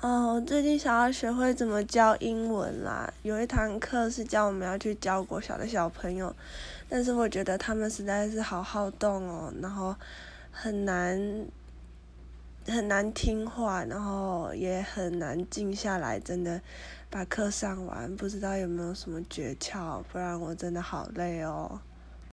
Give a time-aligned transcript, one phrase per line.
[0.00, 3.12] 哦，我最近想要学会怎么教英文啦。
[3.22, 6.32] 有一堂课是教我们要去教国小的小朋友，
[6.88, 9.92] 但是我觉得他们实在是好好动哦，然后
[10.52, 11.44] 很难
[12.68, 16.60] 很难听话，然后也很难静下来，真的
[17.10, 18.16] 把课上完。
[18.16, 20.00] 不知道有没有什么诀窍？
[20.12, 21.80] 不然我真的好累哦。